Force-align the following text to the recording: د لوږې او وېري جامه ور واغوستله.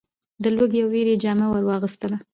د 0.43 0.45
لوږې 0.55 0.81
او 0.83 0.89
وېري 0.93 1.15
جامه 1.23 1.47
ور 1.49 1.63
واغوستله. 1.65 2.17